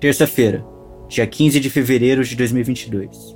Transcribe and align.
Terça-feira, 0.05 0.63
dia 1.09 1.27
15 1.27 1.59
de 1.59 1.71
fevereiro 1.71 2.23
de 2.23 2.37
2022. 2.37 3.35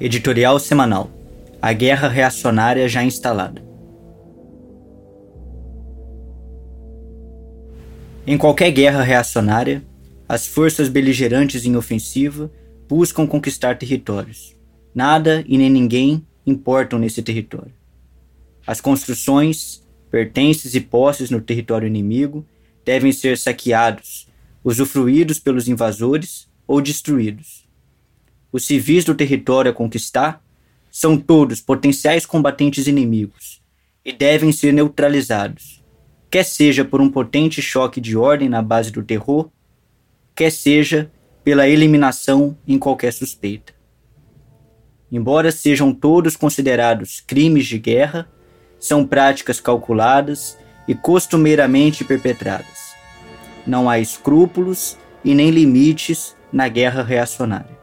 Editorial 0.00 0.58
semanal: 0.58 1.08
A 1.62 1.72
Guerra 1.72 2.08
Reacionária 2.08 2.88
já 2.88 3.04
instalada. 3.04 3.62
Em 8.26 8.36
qualquer 8.36 8.72
guerra 8.72 9.00
reacionária, 9.00 9.80
as 10.28 10.44
forças 10.44 10.88
beligerantes 10.88 11.64
em 11.64 11.76
ofensiva 11.76 12.50
buscam 12.88 13.28
conquistar 13.28 13.78
territórios. 13.78 14.56
Nada 14.92 15.44
e 15.46 15.56
nem 15.56 15.70
ninguém 15.70 16.26
importam 16.44 16.98
nesse 16.98 17.22
território. 17.22 17.72
As 18.66 18.80
construções, 18.80 19.86
pertences 20.10 20.74
e 20.74 20.80
posses 20.80 21.30
no 21.30 21.40
território 21.40 21.86
inimigo 21.86 22.44
devem 22.84 23.12
ser 23.12 23.38
saqueados, 23.38 24.28
usufruídos 24.62 25.38
pelos 25.38 25.68
invasores 25.68 26.48
ou 26.66 26.80
destruídos. 26.80 27.66
Os 28.52 28.66
civis 28.66 29.04
do 29.04 29.14
território 29.14 29.70
a 29.70 29.74
conquistar 29.74 30.42
são 30.90 31.18
todos 31.18 31.60
potenciais 31.60 32.24
combatentes 32.24 32.86
inimigos 32.86 33.60
e 34.04 34.12
devem 34.12 34.52
ser 34.52 34.72
neutralizados, 34.72 35.82
quer 36.30 36.44
seja 36.44 36.84
por 36.84 37.00
um 37.00 37.10
potente 37.10 37.60
choque 37.60 38.00
de 38.00 38.16
ordem 38.16 38.48
na 38.48 38.62
base 38.62 38.90
do 38.90 39.02
terror, 39.02 39.50
quer 40.34 40.50
seja 40.50 41.10
pela 41.42 41.68
eliminação 41.68 42.56
em 42.66 42.78
qualquer 42.78 43.12
suspeita. 43.12 43.72
Embora 45.10 45.50
sejam 45.52 45.92
todos 45.92 46.36
considerados 46.36 47.20
crimes 47.20 47.66
de 47.66 47.78
guerra, 47.78 48.28
são 48.78 49.06
práticas 49.06 49.60
calculadas 49.60 50.58
e 50.86 50.94
costumeiramente 50.94 52.04
perpetradas. 52.04 52.94
Não 53.66 53.88
há 53.88 53.98
escrúpulos 53.98 54.98
e 55.24 55.34
nem 55.34 55.50
limites 55.50 56.36
na 56.52 56.68
guerra 56.68 57.02
reacionária. 57.02 57.78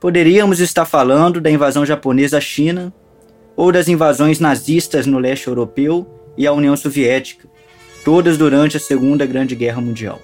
Poderíamos 0.00 0.60
estar 0.60 0.84
falando 0.84 1.40
da 1.40 1.50
invasão 1.50 1.84
japonesa 1.84 2.38
à 2.38 2.40
China 2.40 2.92
ou 3.56 3.72
das 3.72 3.88
invasões 3.88 4.38
nazistas 4.38 5.06
no 5.06 5.18
leste 5.18 5.48
europeu 5.48 6.06
e 6.36 6.46
à 6.46 6.52
União 6.52 6.76
Soviética, 6.76 7.48
todas 8.04 8.38
durante 8.38 8.76
a 8.76 8.80
Segunda 8.80 9.26
Grande 9.26 9.56
Guerra 9.56 9.80
Mundial. 9.80 10.20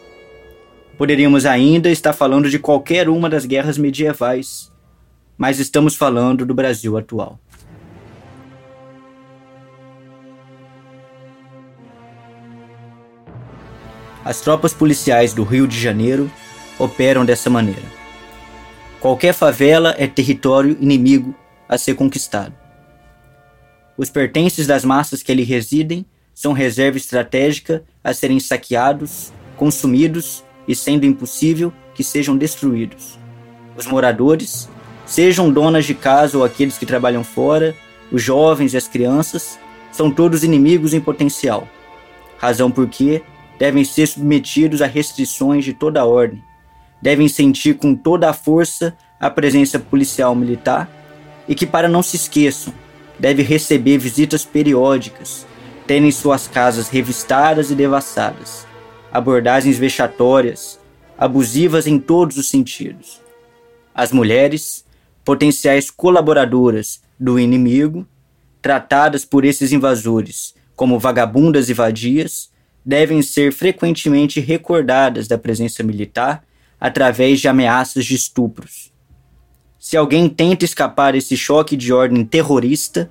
Poderíamos 0.96 1.44
ainda 1.44 1.90
estar 1.90 2.12
falando 2.12 2.48
de 2.48 2.58
qualquer 2.60 3.08
uma 3.08 3.28
das 3.28 3.44
guerras 3.44 3.76
medievais, 3.76 4.72
mas 5.36 5.58
estamos 5.58 5.96
falando 5.96 6.46
do 6.46 6.54
Brasil 6.54 6.96
atual. 6.96 7.40
As 14.24 14.40
tropas 14.40 14.72
policiais 14.72 15.34
do 15.34 15.44
Rio 15.44 15.68
de 15.68 15.78
Janeiro 15.78 16.30
operam 16.78 17.26
dessa 17.26 17.50
maneira. 17.50 17.82
Qualquer 18.98 19.34
favela 19.34 19.94
é 19.98 20.06
território 20.06 20.78
inimigo 20.80 21.34
a 21.68 21.76
ser 21.76 21.94
conquistado. 21.94 22.54
Os 23.98 24.08
pertences 24.08 24.66
das 24.66 24.82
massas 24.82 25.22
que 25.22 25.30
ali 25.30 25.42
residem 25.42 26.06
são 26.34 26.54
reserva 26.54 26.96
estratégica 26.96 27.84
a 28.02 28.14
serem 28.14 28.40
saqueados, 28.40 29.30
consumidos 29.56 30.42
e, 30.66 30.74
sendo 30.74 31.04
impossível, 31.04 31.70
que 31.94 32.02
sejam 32.02 32.34
destruídos. 32.34 33.18
Os 33.76 33.86
moradores, 33.86 34.70
sejam 35.04 35.52
donas 35.52 35.84
de 35.84 35.94
casa 35.94 36.38
ou 36.38 36.44
aqueles 36.44 36.78
que 36.78 36.86
trabalham 36.86 37.22
fora, 37.22 37.74
os 38.10 38.22
jovens 38.22 38.72
e 38.72 38.76
as 38.78 38.88
crianças, 38.88 39.58
são 39.92 40.10
todos 40.10 40.42
inimigos 40.42 40.94
em 40.94 41.00
potencial. 41.00 41.68
Razão 42.38 42.70
por 42.70 42.88
que 42.88 43.22
devem 43.58 43.84
ser 43.84 44.06
submetidos 44.06 44.82
a 44.82 44.86
restrições 44.86 45.64
de 45.64 45.72
toda 45.72 46.04
ordem, 46.04 46.42
devem 47.00 47.28
sentir 47.28 47.74
com 47.74 47.94
toda 47.94 48.28
a 48.30 48.32
força 48.32 48.96
a 49.20 49.30
presença 49.30 49.78
policial 49.78 50.34
militar 50.34 50.90
e 51.48 51.54
que, 51.54 51.66
para 51.66 51.88
não 51.88 52.02
se 52.02 52.16
esqueçam, 52.16 52.72
deve 53.18 53.42
receber 53.42 53.98
visitas 53.98 54.44
periódicas, 54.44 55.46
terem 55.86 56.10
suas 56.10 56.48
casas 56.48 56.88
revistadas 56.88 57.70
e 57.70 57.74
devassadas, 57.74 58.66
abordagens 59.12 59.78
vexatórias, 59.78 60.78
abusivas 61.16 61.86
em 61.86 61.98
todos 61.98 62.36
os 62.36 62.48
sentidos. 62.48 63.20
As 63.94 64.10
mulheres, 64.10 64.84
potenciais 65.24 65.90
colaboradoras 65.90 67.00
do 67.18 67.38
inimigo, 67.38 68.06
tratadas 68.60 69.24
por 69.24 69.44
esses 69.44 69.72
invasores 69.72 70.54
como 70.74 70.98
vagabundas 70.98 71.68
e 71.68 71.74
vadias, 71.74 72.50
devem 72.84 73.22
ser 73.22 73.52
frequentemente 73.52 74.40
recordadas 74.40 75.26
da 75.26 75.38
presença 75.38 75.82
militar 75.82 76.44
através 76.78 77.40
de 77.40 77.48
ameaças 77.48 78.04
de 78.04 78.14
estupros. 78.14 78.92
Se 79.78 79.96
alguém 79.96 80.28
tenta 80.28 80.64
escapar 80.64 81.12
desse 81.12 81.36
choque 81.36 81.76
de 81.76 81.92
ordem 81.92 82.24
terrorista, 82.24 83.10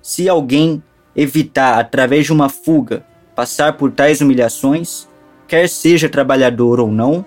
se 0.00 0.28
alguém 0.28 0.82
evitar, 1.14 1.78
através 1.78 2.26
de 2.26 2.32
uma 2.32 2.48
fuga, 2.48 3.04
passar 3.34 3.74
por 3.74 3.92
tais 3.92 4.20
humilhações, 4.20 5.08
quer 5.46 5.68
seja 5.68 6.08
trabalhador 6.08 6.80
ou 6.80 6.90
não, 6.90 7.24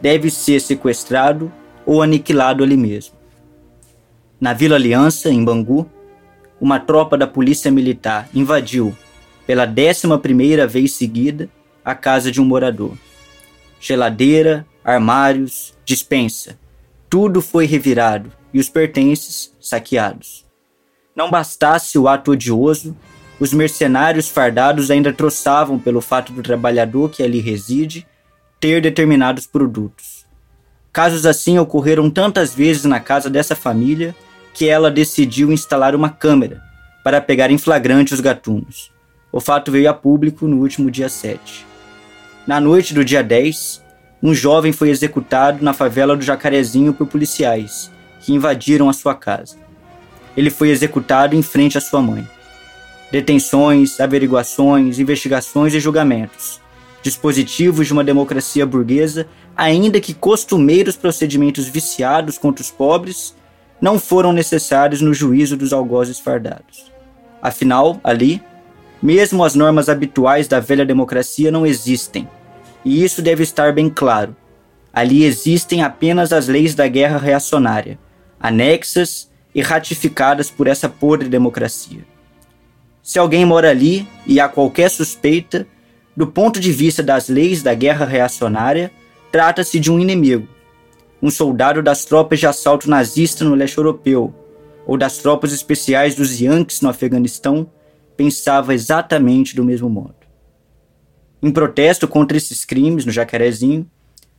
deve 0.00 0.30
ser 0.30 0.60
sequestrado 0.60 1.52
ou 1.86 2.02
aniquilado 2.02 2.62
ali 2.62 2.76
mesmo. 2.76 3.14
Na 4.40 4.52
Vila 4.52 4.76
Aliança, 4.76 5.30
em 5.30 5.44
Bangu, 5.44 5.88
uma 6.60 6.80
tropa 6.80 7.16
da 7.16 7.26
Polícia 7.26 7.70
Militar 7.70 8.28
invadiu 8.34 8.96
pela 9.46 9.66
décima 9.66 10.18
primeira 10.18 10.66
vez 10.66 10.92
seguida, 10.92 11.48
a 11.84 11.94
casa 11.94 12.30
de 12.30 12.40
um 12.40 12.44
morador. 12.44 12.96
Geladeira, 13.80 14.66
armários, 14.84 15.74
dispensa, 15.84 16.58
tudo 17.08 17.42
foi 17.42 17.66
revirado 17.66 18.32
e 18.54 18.58
os 18.58 18.68
pertences 18.68 19.54
saqueados. 19.60 20.46
Não 21.14 21.30
bastasse 21.30 21.98
o 21.98 22.08
ato 22.08 22.32
odioso, 22.32 22.96
os 23.38 23.52
mercenários 23.52 24.28
fardados 24.28 24.90
ainda 24.90 25.12
troçavam 25.12 25.78
pelo 25.78 26.00
fato 26.00 26.32
do 26.32 26.42
trabalhador 26.42 27.10
que 27.10 27.22
ali 27.22 27.40
reside 27.40 28.06
ter 28.60 28.80
determinados 28.80 29.46
produtos. 29.46 30.24
Casos 30.92 31.26
assim 31.26 31.58
ocorreram 31.58 32.08
tantas 32.08 32.54
vezes 32.54 32.84
na 32.84 33.00
casa 33.00 33.28
dessa 33.28 33.56
família 33.56 34.14
que 34.54 34.68
ela 34.68 34.90
decidiu 34.90 35.50
instalar 35.50 35.94
uma 35.94 36.10
câmera 36.10 36.62
para 37.02 37.20
pegar 37.20 37.50
em 37.50 37.58
flagrante 37.58 38.14
os 38.14 38.20
gatunos. 38.20 38.92
O 39.32 39.40
fato 39.40 39.72
veio 39.72 39.88
a 39.88 39.94
público 39.94 40.46
no 40.46 40.58
último 40.58 40.90
dia 40.90 41.08
7. 41.08 41.64
Na 42.46 42.60
noite 42.60 42.92
do 42.92 43.02
dia 43.02 43.22
10, 43.22 43.82
um 44.22 44.34
jovem 44.34 44.72
foi 44.72 44.90
executado 44.90 45.64
na 45.64 45.72
favela 45.72 46.14
do 46.14 46.22
Jacarezinho 46.22 46.92
por 46.92 47.06
policiais, 47.06 47.90
que 48.20 48.34
invadiram 48.34 48.90
a 48.90 48.92
sua 48.92 49.14
casa. 49.14 49.56
Ele 50.36 50.50
foi 50.50 50.68
executado 50.68 51.34
em 51.34 51.40
frente 51.40 51.78
à 51.78 51.80
sua 51.80 52.02
mãe. 52.02 52.28
Detenções, 53.10 53.98
averiguações, 54.00 54.98
investigações 54.98 55.72
e 55.72 55.80
julgamentos. 55.80 56.60
Dispositivos 57.02 57.86
de 57.86 57.92
uma 57.94 58.04
democracia 58.04 58.66
burguesa, 58.66 59.26
ainda 59.56 59.98
que 59.98 60.12
costumeiros 60.12 60.94
procedimentos 60.94 61.66
viciados 61.68 62.36
contra 62.36 62.62
os 62.62 62.70
pobres, 62.70 63.34
não 63.80 63.98
foram 63.98 64.32
necessários 64.32 65.00
no 65.00 65.14
juízo 65.14 65.56
dos 65.56 65.72
algozes 65.72 66.18
fardados. 66.18 66.92
Afinal, 67.42 67.98
ali, 68.04 68.40
mesmo 69.02 69.44
as 69.44 69.54
normas 69.54 69.88
habituais 69.88 70.46
da 70.46 70.60
velha 70.60 70.86
democracia 70.86 71.50
não 71.50 71.66
existem, 71.66 72.28
e 72.84 73.02
isso 73.02 73.20
deve 73.20 73.42
estar 73.42 73.72
bem 73.72 73.90
claro. 73.90 74.36
Ali 74.92 75.24
existem 75.24 75.82
apenas 75.82 76.32
as 76.32 76.48
leis 76.48 76.74
da 76.74 76.86
guerra 76.86 77.18
reacionária, 77.18 77.98
anexas 78.38 79.30
e 79.54 79.60
ratificadas 79.60 80.50
por 80.50 80.66
essa 80.66 80.88
podre 80.88 81.28
democracia. 81.28 82.00
Se 83.02 83.18
alguém 83.18 83.44
mora 83.44 83.70
ali 83.70 84.06
e 84.26 84.38
há 84.38 84.48
qualquer 84.48 84.88
suspeita, 84.88 85.66
do 86.16 86.26
ponto 86.26 86.60
de 86.60 86.70
vista 86.70 87.02
das 87.02 87.28
leis 87.28 87.62
da 87.62 87.74
guerra 87.74 88.04
reacionária, 88.04 88.92
trata-se 89.32 89.80
de 89.80 89.90
um 89.90 89.98
inimigo, 89.98 90.46
um 91.20 91.30
soldado 91.30 91.82
das 91.82 92.04
tropas 92.04 92.38
de 92.38 92.46
assalto 92.46 92.88
nazista 92.88 93.44
no 93.44 93.54
leste 93.54 93.78
europeu, 93.78 94.32
ou 94.86 94.96
das 94.96 95.18
tropas 95.18 95.52
especiais 95.52 96.14
dos 96.14 96.40
Yankees 96.40 96.80
no 96.80 96.88
Afeganistão, 96.88 97.68
pensava 98.16 98.74
exatamente 98.74 99.56
do 99.56 99.64
mesmo 99.64 99.88
modo. 99.88 100.14
Em 101.42 101.50
protesto 101.50 102.06
contra 102.06 102.36
esses 102.36 102.64
crimes 102.64 103.04
no 103.04 103.12
Jacarezinho, 103.12 103.90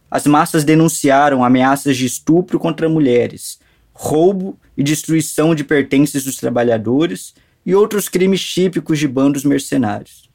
as 0.10 0.26
massas 0.26 0.64
denunciaram 0.64 1.44
ameaças 1.44 1.98
de 1.98 2.06
estupro 2.06 2.60
contra 2.60 2.88
mulheres, 2.88 3.60
roubo 3.92 4.58
e 4.78 4.84
destruição 4.84 5.54
de 5.54 5.64
pertences 5.64 6.24
dos 6.24 6.38
trabalhadores 6.38 7.34
e 7.66 7.74
outros 7.76 8.08
crimes 8.08 8.42
típicos 8.42 9.00
de 9.00 9.08
bandos 9.08 9.44
mercenários. 9.44 10.30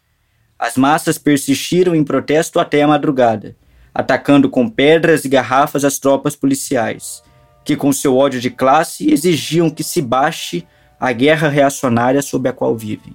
As 0.59 0.77
massas 0.77 1.17
persistiram 1.17 1.95
em 1.95 2.03
protesto 2.03 2.59
até 2.59 2.83
a 2.83 2.89
madrugada, 2.89 3.57
atacando 3.95 4.51
com 4.51 4.69
pedras 4.69 5.25
e 5.25 5.29
garrafas 5.29 5.85
as 5.85 5.99
tropas 5.99 6.35
policiais, 6.35 7.23
que, 7.65 7.77
com 7.77 7.93
seu 7.93 8.17
ódio 8.17 8.41
de 8.41 8.51
classe, 8.51 9.11
exigiam 9.11 9.71
que 9.71 9.85
se 9.85 10.03
baixe 10.03 10.67
a 10.99 11.13
guerra 11.13 11.49
reacionária 11.49 12.21
sob 12.21 12.49
a 12.49 12.53
qual 12.53 12.77
vivem. 12.77 13.15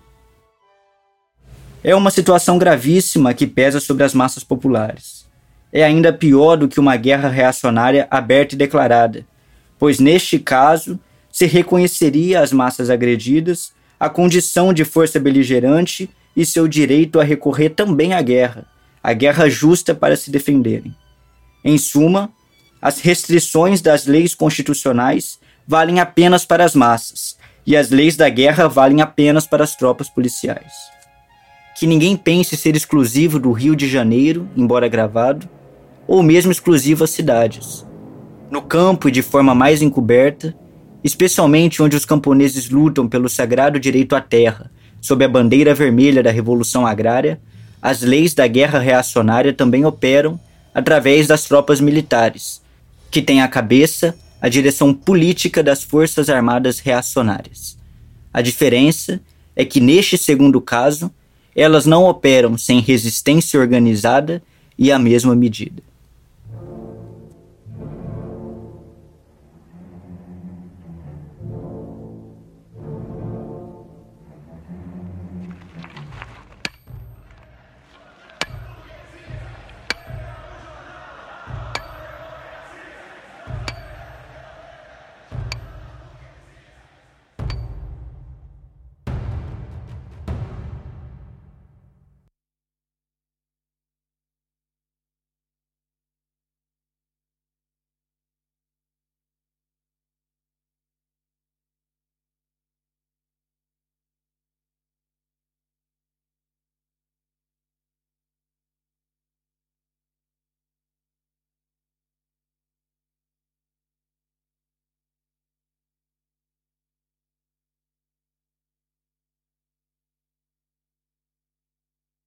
É 1.84 1.94
uma 1.94 2.12
situação 2.12 2.58
gravíssima 2.58 3.34
que 3.34 3.46
pesa 3.46 3.78
sobre 3.82 4.06
as 4.06 4.14
massas 4.14 4.42
populares. 4.42 5.26
É 5.72 5.84
ainda 5.84 6.14
pior 6.14 6.56
do 6.56 6.70
que 6.70 6.80
uma 6.80 6.96
guerra 6.96 7.28
reacionária 7.28 8.08
aberta 8.10 8.56
e 8.56 8.58
declarada, 8.58 9.26
pois 9.78 10.00
neste 10.00 10.40
caso 10.40 10.98
se 11.30 11.46
reconheceria 11.46 12.40
às 12.40 12.54
massas 12.54 12.90
agredidas 12.90 13.74
a 14.00 14.10
condição 14.10 14.74
de 14.74 14.86
força 14.86 15.20
beligerante 15.20 16.10
e 16.38 16.46
seu 16.46 16.70
direito 16.70 17.20
a 17.20 17.24
recorrer 17.24 17.72
também 17.72 18.14
à 18.14 18.22
guerra, 18.22 18.66
a 19.04 19.12
guerra 19.12 19.50
justa 19.50 19.94
para 19.94 20.16
se 20.16 20.32
defenderem. 20.32 20.96
Em 21.66 21.78
suma, 21.78 22.32
as 22.82 23.00
restrições 23.00 23.82
das 23.82 24.06
leis 24.06 24.34
constitucionais 24.34 25.38
valem 25.68 26.00
apenas 26.00 26.46
para 26.46 26.64
as 26.64 26.76
massas, 26.76 27.38
e 27.66 27.76
as 27.76 27.90
leis 27.90 28.16
da 28.16 28.30
guerra 28.30 28.70
valem 28.70 29.02
apenas 29.02 29.46
para 29.46 29.64
as 29.64 29.76
tropas 29.76 30.10
policiais. 30.10 30.72
Que 31.84 31.88
ninguém 31.88 32.16
pense 32.16 32.56
ser 32.56 32.78
exclusivo 32.78 33.38
do 33.38 33.52
Rio 33.52 33.76
de 33.76 33.90
Janeiro, 33.90 34.48
embora 34.56 34.88
gravado, 34.88 35.50
ou 36.08 36.24
mesmo 36.24 36.50
exclusivo 36.50 37.04
às 37.04 37.10
cidades. 37.10 37.86
No 38.50 38.62
campo 38.62 39.10
e 39.10 39.12
de 39.12 39.22
forma 39.22 39.54
mais 39.54 39.82
encoberta, 39.82 40.56
especialmente 41.04 41.84
onde 41.84 41.98
os 41.98 42.06
camponeses 42.06 42.70
lutam 42.70 43.06
pelo 43.10 43.28
sagrado 43.28 43.82
direito 43.82 44.16
à 44.16 44.22
terra, 44.22 44.72
sob 45.02 45.26
a 45.26 45.28
bandeira 45.28 45.76
vermelha 45.76 46.24
da 46.24 46.32
Revolução 46.32 46.88
Agrária, 46.88 47.42
as 47.82 48.00
leis 48.00 48.34
da 48.34 48.48
guerra 48.48 48.80
reacionária 48.80 49.52
também 49.52 49.84
operam 49.84 50.40
através 50.74 51.28
das 51.28 51.44
tropas 51.44 51.82
militares, 51.82 52.62
que 53.12 53.22
têm 53.22 53.42
à 53.42 53.48
cabeça 53.50 54.16
a 54.40 54.48
direção 54.48 54.94
política 54.94 55.62
das 55.62 55.84
Forças 55.84 56.30
Armadas 56.30 56.80
reacionárias. 56.80 57.78
A 58.34 58.42
diferença 58.42 59.20
é 59.54 59.66
que, 59.66 59.82
neste 59.82 60.18
segundo 60.18 60.62
caso, 60.62 61.12
elas 61.56 61.86
não 61.86 62.06
operam 62.06 62.58
sem 62.58 62.80
resistência 62.80 63.60
organizada 63.60 64.42
e 64.78 64.92
a 64.92 65.00
mesma 65.00 65.36
medida. 65.36 65.82